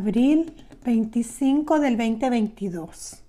abril 0.00 0.54
25 0.82 1.78
del 1.78 1.98
2022. 1.98 3.22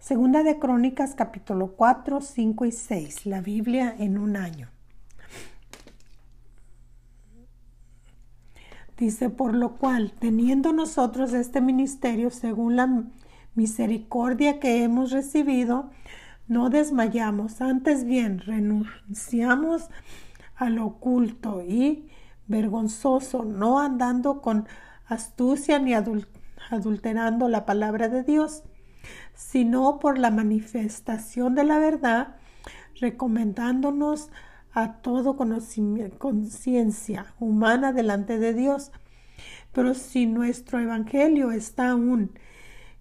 Segunda 0.00 0.42
de 0.42 0.58
Crónicas 0.58 1.14
capítulo 1.14 1.76
4, 1.76 2.20
5 2.22 2.64
y 2.64 2.72
6. 2.72 3.26
La 3.26 3.40
Biblia 3.40 3.94
en 3.96 4.18
un 4.18 4.36
año. 4.36 4.68
Dice, 8.98 9.30
por 9.30 9.54
lo 9.54 9.76
cual, 9.76 10.12
teniendo 10.18 10.72
nosotros 10.72 11.32
este 11.32 11.60
ministerio 11.60 12.30
según 12.30 12.74
la 12.74 13.04
misericordia 13.54 14.58
que 14.58 14.82
hemos 14.82 15.12
recibido, 15.12 15.88
no 16.48 16.68
desmayamos, 16.68 17.60
antes 17.60 18.04
bien 18.04 18.40
renunciamos 18.40 19.88
al 20.56 20.80
oculto 20.80 21.62
y 21.62 22.08
vergonzoso, 22.48 23.44
no 23.44 23.78
andando 23.78 24.42
con 24.42 24.66
astucia 25.06 25.78
ni 25.78 25.94
adulterando 25.94 27.48
la 27.48 27.66
palabra 27.66 28.08
de 28.08 28.22
Dios, 28.22 28.62
sino 29.34 29.98
por 29.98 30.18
la 30.18 30.30
manifestación 30.30 31.54
de 31.54 31.64
la 31.64 31.78
verdad, 31.78 32.36
recomendándonos 33.00 34.30
a 34.72 34.94
todo 34.94 35.36
conciencia 36.18 37.34
humana 37.38 37.92
delante 37.92 38.38
de 38.38 38.54
Dios. 38.54 38.90
Pero 39.72 39.94
si 39.94 40.26
nuestro 40.26 40.80
evangelio 40.80 41.50
está 41.50 41.90
aún 41.90 42.32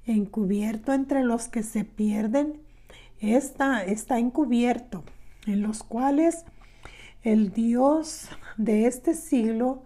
encubierto 0.06 0.94
entre 0.94 1.24
los 1.24 1.48
que 1.48 1.64
se 1.64 1.86
pierden, 1.86 2.62
está, 3.20 3.84
está 3.84 4.20
encubierto, 4.20 5.04
en 5.46 5.62
los 5.62 5.84
cuales 5.84 6.46
el 7.24 7.52
Dios 7.52 8.28
de 8.58 8.86
este 8.86 9.14
siglo 9.14 9.84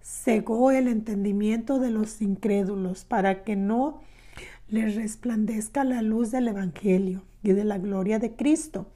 cegó 0.00 0.70
el 0.70 0.88
entendimiento 0.88 1.78
de 1.78 1.90
los 1.90 2.20
incrédulos 2.22 3.04
para 3.04 3.44
que 3.44 3.56
no 3.56 4.00
les 4.68 4.94
resplandezca 4.94 5.84
la 5.84 6.02
luz 6.02 6.30
del 6.30 6.48
Evangelio 6.48 7.24
y 7.42 7.52
de 7.52 7.64
la 7.64 7.78
gloria 7.78 8.18
de 8.18 8.36
Cristo, 8.36 8.86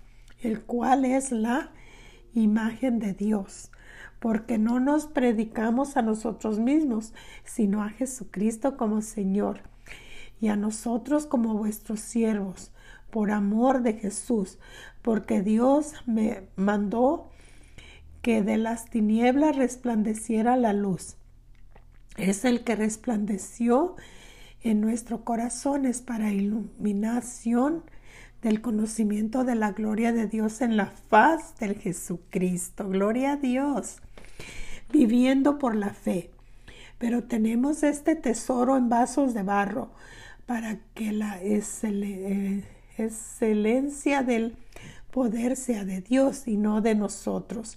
el 0.41 0.62
cual 0.62 1.05
es 1.05 1.33
la 1.33 1.72
imagen 2.34 2.98
de 2.98 3.12
Dios, 3.12 3.70
porque 4.20 4.58
no 4.58 4.80
nos 4.80 5.06
predicamos 5.06 5.96
a 5.96 6.02
nosotros 6.02 6.58
mismos, 6.58 7.12
sino 7.44 7.83
a 7.83 7.91
Jesucristo 7.91 8.77
como 8.77 9.02
Señor 9.02 9.62
y 10.41 10.48
a 10.48 10.56
nosotros 10.56 11.27
como 11.27 11.55
vuestros 11.55 12.00
siervos, 12.00 12.72
por 13.11 13.30
amor 13.30 13.83
de 13.83 13.94
Jesús, 13.94 14.58
porque 15.02 15.42
Dios 15.42 15.94
me 16.06 16.48
mandó 16.56 17.30
que 18.25 18.42
de 18.42 18.56
las 18.56 18.86
tinieblas 18.86 19.55
resplandeciera 19.55 20.56
la 20.56 20.72
luz. 20.72 21.17
Es 22.17 22.47
el 22.47 22.64
que 22.64 22.75
resplandeció 22.75 23.97
en 24.62 24.80
nuestros 24.80 25.20
corazones 25.20 26.00
para 26.00 26.33
iluminación 26.33 27.83
del 28.41 28.62
conocimiento 28.62 29.45
de 29.45 29.56
la 29.56 29.72
gloria 29.72 30.14
de 30.14 30.27
Dios 30.27 30.62
en 30.62 30.78
la 30.78 30.86
faz 30.86 31.55
del 31.58 31.75
Jesucristo. 31.75 32.89
Gloria 32.89 33.33
a 33.33 33.36
Dios. 33.36 33.98
Viviendo 34.91 35.58
por 35.58 35.77
la 35.77 35.91
fe. 35.91 36.30
Pero 36.97 37.25
tenemos 37.25 37.83
este 37.83 38.17
tesoro 38.17 38.78
en 38.78 38.89
vasos 38.89 39.34
de 39.34 39.42
barro 39.42 39.91
para 40.47 40.78
que 40.95 41.12
la 41.12 41.42
eh, 41.42 42.64
excelencia 42.97 44.22
del 44.22 44.56
poder 45.11 45.56
sea 45.56 45.84
de 45.84 46.00
Dios 46.00 46.48
y 46.48 46.56
no 46.56 46.80
de 46.80 46.95
nosotros 46.95 47.77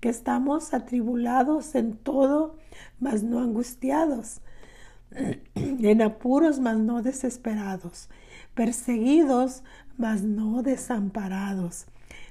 que 0.00 0.08
estamos 0.08 0.74
atribulados 0.74 1.74
en 1.74 1.96
todo, 1.96 2.56
mas 3.00 3.22
no 3.22 3.40
angustiados, 3.40 4.40
en 5.54 6.02
apuros, 6.02 6.60
mas 6.60 6.78
no 6.78 7.02
desesperados, 7.02 8.08
perseguidos, 8.54 9.62
mas 9.96 10.22
no 10.22 10.62
desamparados, 10.62 11.86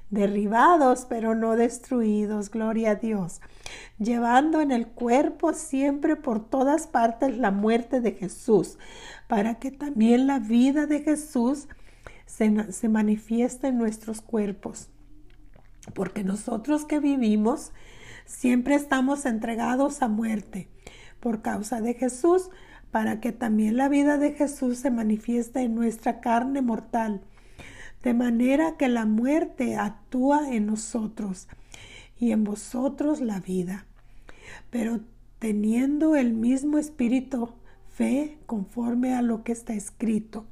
derribados, 0.09 1.05
pero 1.09 1.35
no 1.35 1.57
destruidos, 1.57 2.49
gloria 2.49 2.91
a 2.91 2.95
Dios, 2.95 3.41
llevando 3.99 4.61
en 4.61 4.71
el 4.71 4.87
cuerpo 4.87 5.53
siempre 5.53 6.15
por 6.15 6.47
todas 6.47 6.87
partes 6.87 7.37
la 7.37 7.51
muerte 7.51 7.99
de 7.99 8.13
Jesús, 8.13 8.77
para 9.27 9.55
que 9.55 9.71
también 9.71 10.27
la 10.27 10.39
vida 10.39 10.85
de 10.85 11.01
Jesús 11.01 11.67
se, 12.25 12.71
se 12.71 12.87
manifieste 12.87 13.67
en 13.67 13.77
nuestros 13.77 14.21
cuerpos 14.21 14.89
porque 15.93 16.23
nosotros 16.23 16.85
que 16.85 16.99
vivimos 16.99 17.71
siempre 18.25 18.75
estamos 18.75 19.25
entregados 19.25 20.01
a 20.01 20.07
muerte 20.07 20.69
por 21.19 21.41
causa 21.41 21.81
de 21.81 21.93
Jesús, 21.93 22.49
para 22.91 23.19
que 23.19 23.31
también 23.31 23.77
la 23.77 23.89
vida 23.89 24.17
de 24.17 24.33
Jesús 24.33 24.77
se 24.77 24.91
manifieste 24.91 25.61
en 25.61 25.75
nuestra 25.75 26.21
carne 26.21 26.61
mortal, 26.61 27.21
de 28.03 28.13
manera 28.13 28.77
que 28.77 28.87
la 28.87 29.05
muerte 29.05 29.75
actúa 29.75 30.53
en 30.53 30.67
nosotros 30.67 31.47
y 32.19 32.31
en 32.31 32.43
vosotros 32.43 33.19
la 33.19 33.39
vida. 33.39 33.85
Pero 34.69 35.01
teniendo 35.39 36.15
el 36.15 36.33
mismo 36.33 36.77
espíritu, 36.77 37.53
fe 37.89 38.37
conforme 38.45 39.13
a 39.13 39.21
lo 39.21 39.43
que 39.43 39.51
está 39.51 39.73
escrito. 39.73 40.45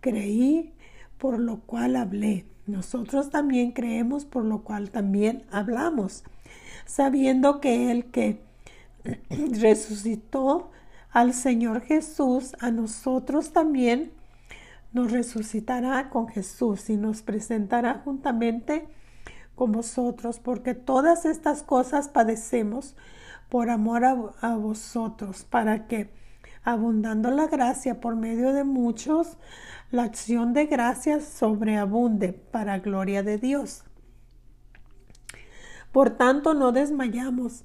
Creí, 0.00 0.72
por 1.18 1.38
lo 1.38 1.60
cual 1.60 1.96
hablé. 1.96 2.46
Nosotros 2.66 3.30
también 3.30 3.72
creemos, 3.72 4.24
por 4.24 4.44
lo 4.44 4.62
cual 4.62 4.90
también 4.90 5.44
hablamos, 5.50 6.24
sabiendo 6.86 7.60
que 7.60 7.90
el 7.90 8.06
que 8.06 8.40
resucitó 9.30 10.70
al 11.10 11.34
Señor 11.34 11.82
Jesús, 11.82 12.54
a 12.60 12.70
nosotros 12.70 13.52
también 13.52 14.12
nos 14.92 15.10
resucitará 15.10 16.10
con 16.10 16.28
Jesús 16.28 16.90
y 16.90 16.96
nos 16.96 17.22
presentará 17.22 18.02
juntamente 18.04 18.86
con 19.54 19.72
vosotros, 19.72 20.38
porque 20.38 20.74
todas 20.74 21.24
estas 21.24 21.62
cosas 21.62 22.08
padecemos 22.08 22.96
por 23.48 23.70
amor 23.70 24.04
a, 24.04 24.56
vosotros, 24.56 25.44
para 25.44 25.86
que, 25.86 26.10
abundando 26.64 27.30
la 27.30 27.46
gracia 27.46 28.00
por 28.00 28.16
medio 28.16 28.52
de 28.52 28.64
muchos, 28.64 29.36
la 29.90 30.04
acción 30.04 30.52
de 30.52 30.66
gracias 30.66 31.24
sobreabunde 31.24 32.32
para 32.32 32.78
gloria 32.78 33.22
de 33.22 33.38
Dios. 33.38 33.84
Por 35.92 36.10
tanto, 36.10 36.54
no 36.54 36.72
desmayamos. 36.72 37.64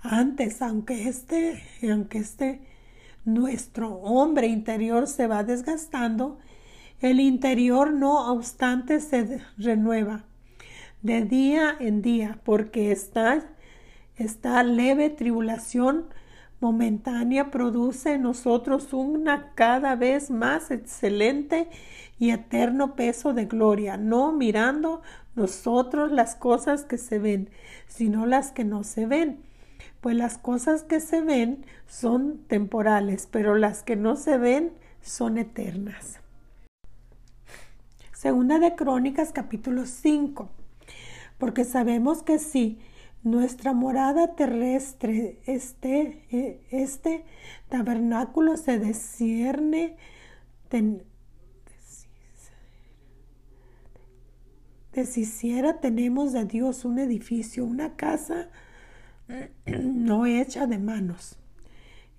Antes, 0.00 0.62
aunque 0.62 1.08
este, 1.08 1.62
aunque 1.90 2.18
este 2.18 2.60
nuestro 3.24 3.94
hombre 3.94 4.46
interior 4.46 5.08
se 5.08 5.26
va 5.26 5.42
desgastando, 5.42 6.38
el 7.00 7.20
interior 7.20 7.92
no 7.92 8.32
obstante 8.32 9.00
se 9.00 9.42
renueva 9.58 10.24
de 11.02 11.22
día 11.22 11.76
en 11.78 12.02
día, 12.02 12.38
porque 12.44 12.92
está 12.92 13.44
esta 14.16 14.62
leve 14.62 15.10
tribulación 15.10 16.06
momentánea 16.60 17.50
produce 17.50 18.14
en 18.14 18.22
nosotros 18.22 18.92
una 18.92 19.52
cada 19.54 19.94
vez 19.96 20.30
más 20.30 20.70
excelente 20.70 21.68
y 22.18 22.30
eterno 22.30 22.94
peso 22.94 23.34
de 23.34 23.44
gloria, 23.44 23.96
no 23.96 24.32
mirando 24.32 25.02
nosotros 25.34 26.10
las 26.10 26.34
cosas 26.34 26.84
que 26.84 26.98
se 26.98 27.18
ven, 27.18 27.50
sino 27.86 28.26
las 28.26 28.52
que 28.52 28.64
no 28.64 28.84
se 28.84 29.06
ven. 29.06 29.40
Pues 30.00 30.16
las 30.16 30.38
cosas 30.38 30.82
que 30.82 31.00
se 31.00 31.20
ven 31.20 31.64
son 31.86 32.38
temporales, 32.46 33.28
pero 33.30 33.54
las 33.54 33.82
que 33.82 33.96
no 33.96 34.16
se 34.16 34.38
ven 34.38 34.72
son 35.02 35.36
eternas. 35.38 36.20
Segunda 38.12 38.58
de 38.58 38.74
Crónicas 38.74 39.30
capítulo 39.32 39.84
5. 39.84 40.48
Porque 41.38 41.64
sabemos 41.64 42.22
que 42.22 42.38
sí, 42.38 42.78
nuestra 43.26 43.74
morada 43.74 44.36
terrestre, 44.36 45.40
este, 45.46 46.22
e, 46.30 46.60
este 46.70 47.24
tabernáculo 47.68 48.56
se 48.56 48.78
descierne, 48.78 49.96
deshiciera, 54.92 55.80
tenemos 55.80 56.32
de 56.32 56.44
Dios 56.44 56.84
un 56.84 57.00
edificio, 57.00 57.64
una 57.64 57.96
casa 57.96 58.48
no 59.66 60.26
hecha 60.26 60.68
de 60.68 60.78
manos, 60.78 61.36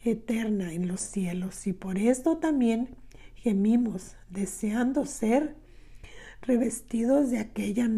eterna 0.03 0.74
en 0.74 0.89
los 0.89 1.00
cielos. 1.00 1.68
Y 1.68 1.74
por 1.74 1.98
esto 2.00 2.38
también 2.38 2.98
gemimos, 3.36 4.18
deseando 4.30 5.06
ser 5.06 5.56
revestidos 6.42 7.31
de 7.31 7.39
aquella 7.39 7.89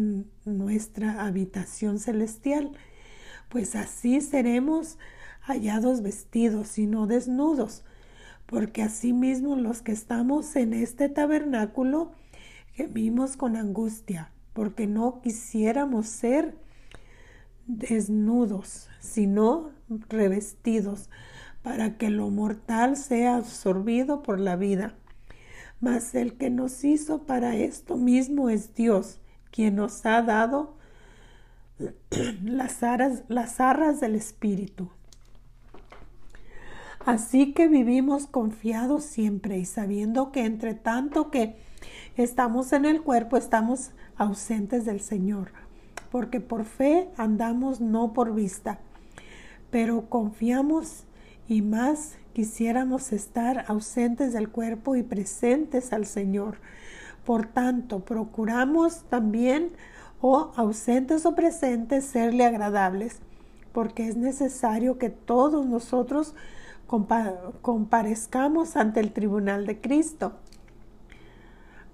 nuestra 0.44 1.26
habitación 1.26 1.98
celestial 1.98 2.70
pues 3.50 3.76
así 3.76 4.20
seremos 4.20 4.96
hallados 5.42 6.00
vestidos 6.02 6.78
y 6.78 6.86
no 6.86 7.06
desnudos, 7.06 7.84
porque 8.46 8.82
asimismo 8.82 9.56
los 9.56 9.82
que 9.82 9.92
estamos 9.92 10.56
en 10.56 10.72
este 10.72 11.08
tabernáculo 11.08 12.12
gemimos 12.72 13.36
con 13.36 13.56
angustia, 13.56 14.30
porque 14.54 14.86
no 14.86 15.20
quisiéramos 15.20 16.06
ser 16.06 16.56
desnudos, 17.66 18.88
sino 19.00 19.70
revestidos, 20.08 21.10
para 21.62 21.98
que 21.98 22.08
lo 22.08 22.30
mortal 22.30 22.96
sea 22.96 23.36
absorbido 23.36 24.22
por 24.22 24.40
la 24.40 24.56
vida. 24.56 24.94
Mas 25.80 26.14
el 26.14 26.34
que 26.34 26.50
nos 26.50 26.84
hizo 26.84 27.24
para 27.24 27.56
esto 27.56 27.96
mismo 27.96 28.48
es 28.48 28.74
Dios, 28.74 29.20
quien 29.50 29.76
nos 29.76 30.06
ha 30.06 30.22
dado 30.22 30.79
las 32.44 32.82
arras, 32.82 33.24
las 33.28 33.60
arras 33.60 34.00
del 34.00 34.14
Espíritu. 34.14 34.90
Así 37.04 37.54
que 37.54 37.66
vivimos 37.66 38.26
confiados 38.26 39.04
siempre 39.04 39.58
y 39.58 39.64
sabiendo 39.64 40.32
que 40.32 40.44
entre 40.44 40.74
tanto 40.74 41.30
que 41.30 41.56
estamos 42.16 42.72
en 42.72 42.84
el 42.84 43.02
cuerpo, 43.02 43.36
estamos 43.36 43.92
ausentes 44.16 44.84
del 44.84 45.00
Señor, 45.00 45.52
porque 46.10 46.40
por 46.40 46.64
fe 46.64 47.08
andamos 47.16 47.80
no 47.80 48.12
por 48.12 48.34
vista, 48.34 48.80
pero 49.70 50.10
confiamos 50.10 51.04
y 51.48 51.62
más 51.62 52.16
quisiéramos 52.34 53.12
estar 53.12 53.64
ausentes 53.68 54.34
del 54.34 54.50
cuerpo 54.50 54.94
y 54.94 55.02
presentes 55.02 55.92
al 55.92 56.04
Señor. 56.04 56.58
Por 57.24 57.46
tanto, 57.46 58.00
procuramos 58.04 59.04
también, 59.04 59.70
o 60.20 60.52
ausentes 60.56 61.24
o 61.26 61.34
presentes, 61.34 62.04
serle 62.04 62.44
agradables, 62.44 63.18
porque 63.72 64.08
es 64.08 64.16
necesario 64.16 64.98
que 64.98 65.10
todos 65.10 65.66
nosotros 65.66 66.34
comparezcamos 67.62 68.76
ante 68.76 69.00
el 69.00 69.12
tribunal 69.12 69.66
de 69.66 69.80
Cristo, 69.80 70.32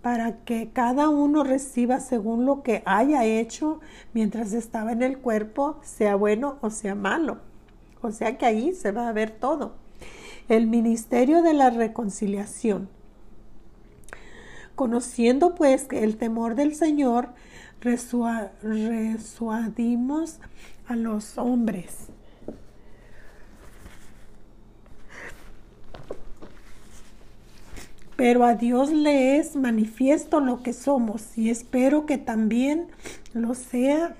para 0.03 0.39
que 0.45 0.71
cada 0.73 1.09
uno 1.09 1.43
reciba 1.43 2.01
según 2.01 2.47
lo 2.47 2.63
que 2.63 2.83
haya 2.87 3.25
hecho 3.25 3.81
mientras 4.15 4.53
estaba 4.53 4.93
en 4.93 5.03
el 5.03 5.19
cuerpo, 5.19 5.79
sea 5.83 6.15
bueno 6.15 6.59
o 6.61 6.71
sea 6.71 6.95
malo. 6.95 7.39
O 8.03 8.13
sea 8.13 8.39
que 8.39 8.47
ahí 8.47 8.73
se 8.73 8.93
va 8.93 9.09
a 9.09 9.13
ver 9.13 9.33
todo. 9.33 9.75
El 10.49 10.69
ministerio 10.69 11.43
de 11.43 11.55
la 11.55 11.71
reconciliación. 11.71 12.89
Conociendo 14.77 15.57
pues 15.57 15.85
que 15.85 16.05
el 16.05 16.17
temor 16.17 16.55
del 16.55 16.77
Señor, 16.77 17.31
resuadimos 17.81 20.39
a 20.87 20.97
los 20.97 21.39
hombres. 21.39 22.09
Pero 28.17 28.45
a 28.45 28.55
Dios 28.55 28.91
le 28.91 29.37
es 29.37 29.57
manifiesto 29.57 30.41
lo 30.41 30.63
que 30.63 30.73
somos 30.73 31.37
y 31.37 31.51
espero 31.51 32.07
que 32.07 32.17
también 32.17 32.89
lo 33.35 33.55
sea 33.55 34.17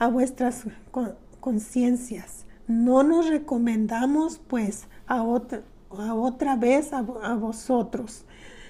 a 0.00 0.08
vuestras 0.08 0.64
conciencias. 1.40 2.44
No 2.66 3.04
nos 3.04 3.28
recomendamos 3.28 4.40
pues 4.48 4.88
a 5.06 5.22
otra, 5.22 5.62
a 5.96 6.14
otra 6.14 6.56
vez 6.56 6.92
a, 6.92 6.98
a 6.98 7.34
vosotros, 7.36 8.24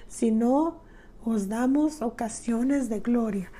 sino 0.08 0.82
os 1.28 1.48
damos 1.48 2.02
ocasiones 2.02 2.88
de 2.88 3.00
gloria. 3.00 3.50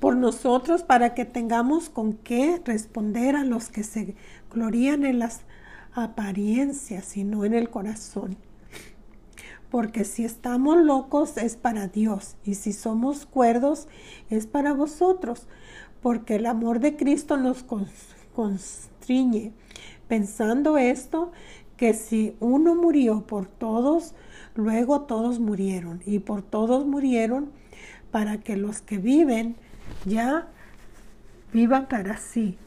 por 0.00 0.16
nosotros 0.16 0.82
para 0.82 1.14
que 1.14 1.24
tengamos 1.24 1.88
con 1.88 2.14
qué 2.14 2.60
responder 2.64 3.36
a 3.36 3.44
los 3.44 3.68
que 3.68 3.84
se 3.84 4.16
glorían 4.50 5.04
en 5.04 5.20
las 5.20 5.42
apariencias 5.94 7.16
y 7.16 7.22
no 7.22 7.44
en 7.44 7.54
el 7.54 7.70
corazón 7.70 8.36
porque 9.72 10.04
si 10.04 10.22
estamos 10.26 10.76
locos 10.76 11.38
es 11.38 11.56
para 11.56 11.88
Dios 11.88 12.36
y 12.44 12.56
si 12.56 12.74
somos 12.74 13.24
cuerdos 13.24 13.88
es 14.28 14.46
para 14.46 14.74
vosotros, 14.74 15.48
porque 16.02 16.34
el 16.34 16.44
amor 16.44 16.78
de 16.78 16.94
Cristo 16.94 17.38
nos 17.38 17.64
constriñe. 18.34 19.54
Pensando 20.12 20.76
esto, 20.76 21.32
que 21.78 21.94
si 21.94 22.36
uno 22.38 22.74
murió 22.74 23.22
por 23.26 23.46
todos, 23.46 24.12
luego 24.54 25.00
todos 25.00 25.40
murieron. 25.40 26.02
Y 26.04 26.18
por 26.18 26.42
todos 26.42 26.84
murieron 26.84 27.50
para 28.10 28.36
que 28.36 28.56
los 28.58 28.82
que 28.82 28.98
viven 28.98 29.56
ya 30.04 30.48
vivan 31.50 31.88
para 31.88 32.18
sí, 32.18 32.58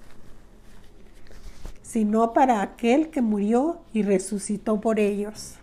sino 1.84 2.34
para 2.34 2.64
aquel 2.64 3.12
que 3.12 3.22
murió 3.22 3.78
y 3.94 4.02
resucitó 4.02 4.82
por 4.82 5.00
ellos. 5.00 5.60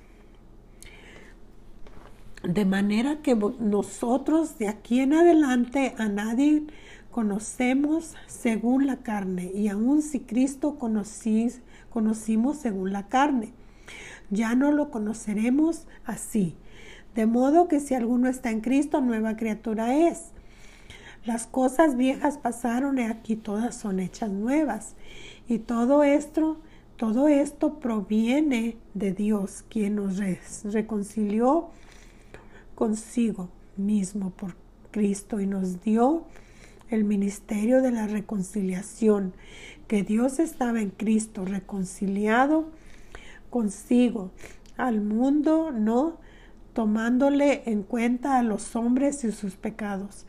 De 2.45 2.65
manera 2.65 3.23
que 3.23 3.35
nosotros 3.35 4.57
de 4.57 4.69
aquí 4.69 5.01
en 5.01 5.15
adelante 5.15 5.97
a 5.99 6.07
nadie 6.07 6.63
conocemos 7.11 8.15
según 8.27 8.87
la 8.87 8.99
carne, 8.99 9.51
y 9.55 9.67
aun 9.69 10.01
si 10.01 10.21
Cristo 10.21 10.77
conocís, 10.79 11.61
conocimos 11.93 12.57
según 12.59 12.93
la 12.93 13.09
carne, 13.09 13.53
ya 14.31 14.55
no 14.55 14.73
lo 14.73 14.91
conoceremos 14.91 15.87
así. 16.05 16.57
De 17.15 17.27
modo 17.27 17.69
que 17.69 17.81
si 17.81 17.95
alguno 17.95 18.29
está 18.29 18.51
en 18.51 18.61
Cristo, 18.61 19.01
nueva 19.01 19.37
criatura 19.37 19.95
es. 19.95 20.33
Las 21.25 21.47
cosas 21.47 21.97
viejas 21.97 22.39
pasaron 22.39 22.99
y 22.99 23.03
aquí 23.03 23.37
todas 23.37 23.77
son 23.77 24.01
hechas 24.01 24.31
nuevas. 24.31 24.97
Y 25.47 25.59
todo 25.59 26.03
esto, 26.03 26.59
todo 26.97 27.29
esto 27.29 27.79
proviene 27.79 28.77
de 28.95 29.13
Dios, 29.13 29.65
quien 29.69 29.97
nos 29.97 30.19
reconcilió 30.65 31.69
consigo 32.75 33.51
mismo 33.77 34.31
por 34.31 34.57
Cristo 34.91 35.41
y 35.41 35.47
nos 35.47 35.83
dio 35.83 36.25
el 36.93 37.05
ministerio 37.05 37.83
de 37.83 37.91
la 37.91 38.07
reconciliación, 38.07 39.35
que 39.89 40.03
Dios 40.03 40.39
estaba 40.39 40.81
en 40.81 40.91
Cristo 40.91 41.45
reconciliado 41.45 42.71
consigo 43.51 44.31
al 44.77 45.01
mundo, 45.01 45.71
no 45.73 46.19
tomándole 46.73 47.63
en 47.67 47.83
cuenta 47.83 48.39
a 48.39 48.43
los 48.43 48.77
hombres 48.77 49.25
y 49.25 49.33
sus 49.33 49.57
pecados. 49.57 50.27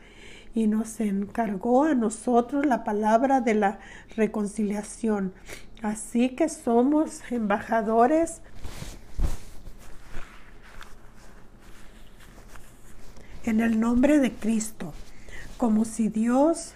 Y 0.54 0.68
nos 0.68 1.00
encargó 1.00 1.84
a 1.84 1.94
nosotros 1.94 2.64
la 2.64 2.84
palabra 2.84 3.40
de 3.40 3.54
la 3.54 3.78
reconciliación. 4.16 5.32
Así 5.82 6.30
que 6.30 6.48
somos 6.48 7.20
embajadores 7.30 8.40
en 13.44 13.60
el 13.60 13.80
nombre 13.80 14.18
de 14.18 14.32
Cristo, 14.32 14.92
como 15.56 15.84
si 15.84 16.08
Dios 16.08 16.74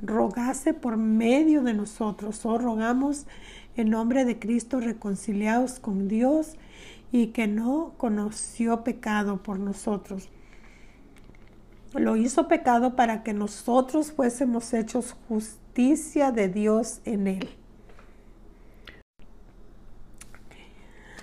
rogase 0.00 0.74
por 0.74 0.96
medio 0.96 1.62
de 1.62 1.74
nosotros, 1.74 2.44
o 2.44 2.58
rogamos 2.58 3.26
en 3.76 3.90
nombre 3.90 4.24
de 4.24 4.38
Cristo 4.38 4.80
reconciliados 4.80 5.78
con 5.78 6.08
Dios 6.08 6.56
y 7.12 7.28
que 7.28 7.46
no 7.46 7.94
conoció 7.96 8.84
pecado 8.84 9.42
por 9.42 9.58
nosotros. 9.58 10.28
Lo 11.94 12.16
hizo 12.16 12.48
pecado 12.48 12.96
para 12.96 13.22
que 13.22 13.32
nosotros 13.32 14.12
fuésemos 14.12 14.72
hechos 14.74 15.16
justicia 15.28 16.30
de 16.32 16.48
Dios 16.48 17.00
en 17.04 17.26
él. 17.26 17.48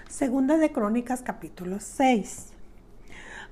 Segunda 0.10 0.58
de 0.58 0.72
Crónicas 0.72 1.22
capítulo 1.22 1.80
6. 1.80 2.53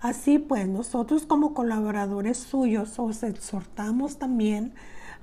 Así 0.02 0.40
pues, 0.40 0.68
nosotros 0.68 1.28
como 1.28 1.54
colaboradores 1.54 2.38
suyos 2.38 2.98
os 2.98 3.22
exhortamos 3.22 4.18
también 4.18 4.74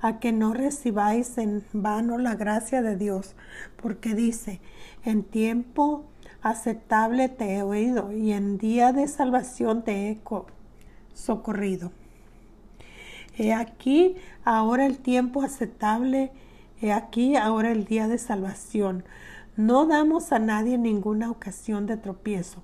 a 0.01 0.19
que 0.19 0.31
no 0.31 0.53
recibáis 0.53 1.37
en 1.37 1.65
vano 1.73 2.17
la 2.17 2.35
gracia 2.35 2.81
de 2.81 2.95
Dios, 2.95 3.35
porque 3.81 4.15
dice, 4.15 4.61
en 5.03 5.23
tiempo 5.23 6.05
aceptable 6.41 7.27
te 7.27 7.55
he 7.55 7.61
oído 7.61 8.13
y 8.13 8.31
en 8.31 8.57
día 8.57 8.93
de 8.93 9.09
salvación 9.09 9.83
te 9.83 10.09
he 10.09 10.19
socorrido. 11.13 11.91
He 13.37 13.53
aquí 13.53 14.15
ahora 14.45 14.85
el 14.85 14.99
tiempo 14.99 15.41
aceptable, 15.41 16.31
he 16.81 16.93
aquí 16.93 17.35
ahora 17.35 17.71
el 17.71 17.83
día 17.83 18.07
de 18.07 18.17
salvación. 18.17 19.03
No 19.59 19.85
damos 19.85 20.31
a 20.31 20.39
nadie 20.39 20.77
ninguna 20.77 21.29
ocasión 21.29 21.85
de 21.85 21.97
tropiezo 21.97 22.63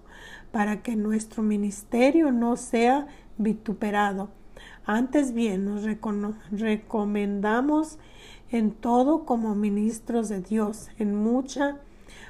para 0.54 0.82
que 0.82 0.96
nuestro 0.96 1.44
ministerio 1.44 2.32
no 2.32 2.56
sea 2.56 3.08
vituperado. 3.38 4.30
Antes 4.86 5.34
bien, 5.34 5.66
nos 5.66 5.84
recomendamos 6.52 8.00
en 8.50 8.72
todo 8.72 9.26
como 9.26 9.56
ministros 9.56 10.30
de 10.30 10.40
Dios, 10.40 10.88
en 10.98 11.22
mucha 11.22 11.80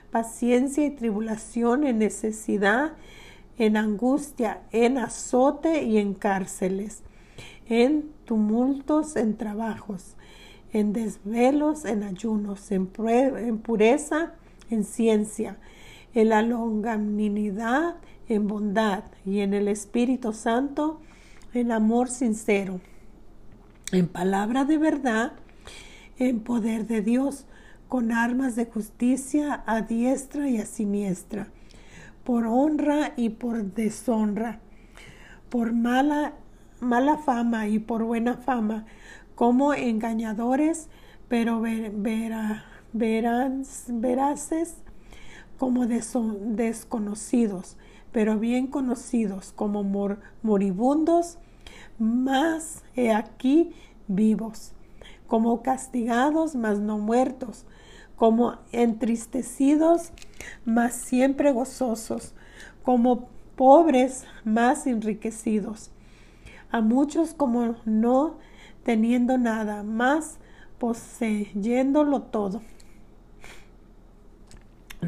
paciencia 0.10 0.84
y 0.84 0.96
tribulación, 0.96 1.84
en 1.84 2.00
necesidad, 2.00 2.94
en 3.60 3.78
angustia, 3.78 4.64
en 4.72 4.98
azote 4.98 5.84
y 5.84 6.00
en 6.00 6.16
cárceles, 6.16 7.04
en 7.68 8.10
tumultos, 8.26 9.16
en 9.16 9.38
trabajos, 9.38 10.16
en 10.74 10.92
desvelos, 10.92 11.86
en 11.86 12.02
ayunos, 12.02 12.72
en, 12.72 12.90
en 12.98 13.60
pureza, 13.60 14.34
en 14.70 14.84
ciencia, 14.84 15.58
en 16.14 16.30
la 16.30 16.42
longanimidad, 16.42 17.96
en 18.28 18.48
bondad 18.48 19.04
y 19.26 19.40
en 19.40 19.54
el 19.54 19.68
Espíritu 19.68 20.34
Santo, 20.34 21.00
en 21.54 21.72
amor 21.72 22.10
sincero, 22.10 22.82
en 23.92 24.08
palabra 24.08 24.66
de 24.66 24.78
verdad, 24.78 25.34
en 26.18 26.40
poder 26.40 26.88
de 26.88 27.02
Dios, 27.02 27.46
con 27.88 28.12
armas 28.12 28.56
de 28.56 28.66
justicia 28.66 29.64
a 29.66 29.82
diestra 29.82 30.50
y 30.50 30.58
a 30.58 30.66
siniestra, 30.66 31.48
por 32.24 32.46
honra 32.46 33.14
y 33.16 33.30
por 33.30 33.64
deshonra, 33.64 34.60
por 35.50 35.74
mala, 35.74 36.34
mala 36.80 37.18
fama 37.18 37.68
y 37.68 37.80
por 37.80 38.04
buena 38.04 38.36
fama, 38.36 38.86
como 39.36 39.74
engañadores, 39.74 40.88
pero 41.28 41.62
verán, 41.62 42.64
veraces 42.98 44.78
como 45.58 45.86
desconocidos, 45.86 47.78
pero 48.12 48.40
bien 48.40 48.68
conocidos, 48.68 49.52
como 49.54 49.84
moribundos, 50.42 51.38
más 52.00 52.84
he 52.96 53.12
aquí 53.12 53.74
vivos, 54.08 54.72
como 55.28 55.62
castigados, 55.62 56.56
mas 56.56 56.80
no 56.80 56.98
muertos, 56.98 57.66
como 58.16 58.58
entristecidos, 58.72 60.12
mas 60.64 60.94
siempre 60.94 61.52
gozosos, 61.52 62.34
como 62.84 63.28
pobres, 63.56 64.26
más 64.44 64.88
enriquecidos, 64.88 65.92
a 66.72 66.82
muchos 66.82 67.34
como 67.34 67.76
no 67.86 68.38
teniendo 68.84 69.38
nada, 69.38 69.84
más 69.84 70.40
poseyéndolo 70.78 72.22
todo. 72.22 72.62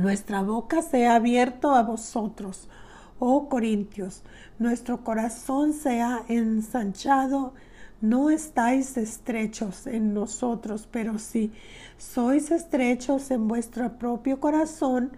Nuestra 0.01 0.43
boca 0.43 0.83
se 0.83 1.07
ha 1.07 1.15
abierto 1.15 1.71
a 1.71 1.81
vosotros, 1.81 2.69
oh 3.17 3.49
Corintios, 3.49 4.21
nuestro 4.59 5.03
corazón 5.03 5.73
se 5.73 6.01
ha 6.01 6.21
ensanchado, 6.27 7.55
no 7.99 8.29
estáis 8.29 8.95
estrechos 8.95 9.87
en 9.87 10.13
nosotros, 10.13 10.87
pero 10.91 11.17
si 11.17 11.51
sois 11.97 12.51
estrechos 12.51 13.31
en 13.31 13.47
vuestro 13.47 13.97
propio 13.97 14.39
corazón, 14.39 15.13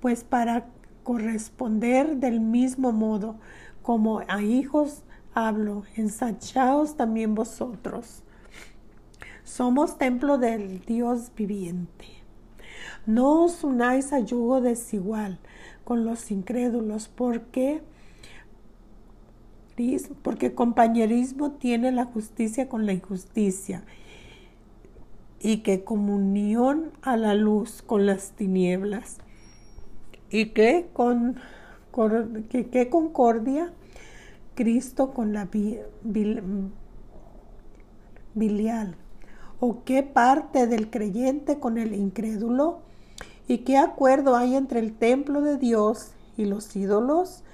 pues 0.00 0.24
para 0.24 0.66
corresponder 1.04 2.16
del 2.16 2.40
mismo 2.40 2.90
modo 2.90 3.36
como 3.80 4.22
a 4.26 4.42
hijos 4.42 5.04
hablo, 5.34 5.84
ensanchaos 5.94 6.96
también 6.96 7.36
vosotros. 7.36 8.24
Somos 9.44 9.98
templo 9.98 10.36
del 10.36 10.80
Dios 10.80 11.30
viviente. 11.36 12.25
No 13.06 13.44
os 13.44 13.64
unáis 13.64 14.12
a 14.12 14.20
yugo 14.20 14.60
desigual 14.60 15.38
con 15.84 16.04
los 16.04 16.30
incrédulos, 16.30 17.08
porque 17.08 17.82
porque 20.22 20.54
compañerismo 20.54 21.52
tiene 21.52 21.92
la 21.92 22.06
justicia 22.06 22.68
con 22.68 22.86
la 22.86 22.94
injusticia 22.94 23.84
y 25.38 25.58
que 25.58 25.84
comunión 25.84 26.92
a 27.02 27.16
la 27.16 27.34
luz 27.34 27.82
con 27.82 28.06
las 28.06 28.32
tinieblas 28.32 29.18
y 30.30 30.46
que 30.46 30.88
con 30.92 31.38
que, 32.48 32.88
concordia 32.90 33.72
Cristo 34.54 35.12
con 35.12 35.32
la 35.32 35.48
bilial 38.34 38.96
o 39.60 39.84
qué 39.84 40.02
parte 40.02 40.66
del 40.66 40.90
creyente 40.90 41.58
con 41.58 41.78
el 41.78 41.94
incrédulo 41.94 42.80
¿Y 43.48 43.58
qué 43.58 43.76
acuerdo 43.76 44.34
hay 44.34 44.56
entre 44.56 44.80
el 44.80 44.92
templo 44.92 45.40
de 45.40 45.56
Dios 45.56 46.10
y 46.36 46.46
los 46.46 46.74
ídolos? 46.74 47.44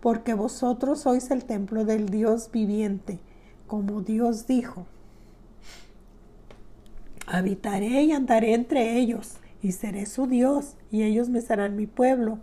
Porque 0.00 0.32
vosotros 0.34 1.00
sois 1.00 1.30
el 1.32 1.44
templo 1.44 1.84
del 1.84 2.08
Dios 2.08 2.50
viviente, 2.52 3.18
como 3.66 4.00
Dios 4.02 4.46
dijo. 4.46 4.86
Habitaré 7.26 8.04
y 8.04 8.12
andaré 8.12 8.54
entre 8.54 8.96
ellos, 8.98 9.38
y 9.60 9.72
seré 9.72 10.06
su 10.06 10.26
Dios, 10.28 10.76
y 10.92 11.02
ellos 11.02 11.28
me 11.28 11.40
serán 11.40 11.74
mi 11.74 11.86
pueblo. 11.86 12.38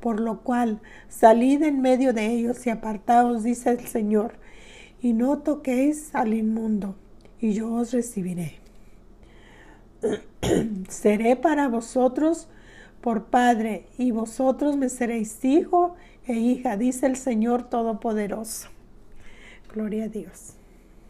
Por 0.00 0.20
lo 0.20 0.42
cual, 0.42 0.80
salid 1.08 1.62
en 1.62 1.80
medio 1.80 2.12
de 2.12 2.26
ellos 2.26 2.66
y 2.66 2.70
apartaos, 2.70 3.44
dice 3.44 3.70
el 3.70 3.86
Señor, 3.86 4.34
y 5.00 5.14
no 5.14 5.38
toquéis 5.38 6.14
al 6.14 6.34
inmundo, 6.34 6.96
y 7.40 7.52
yo 7.52 7.72
os 7.72 7.92
recibiré. 7.92 8.54
seré 10.88 11.36
para 11.36 11.68
vosotros 11.68 12.48
por 13.00 13.26
Padre, 13.26 13.86
y 13.98 14.10
vosotros 14.10 14.76
me 14.76 14.88
seréis 14.88 15.44
hijo 15.44 15.94
e 16.26 16.34
hija, 16.34 16.76
dice 16.76 17.06
el 17.06 17.16
Señor 17.16 17.68
Todopoderoso. 17.68 18.68
Gloria 19.72 20.04
a 20.04 20.08
Dios. 20.08 20.55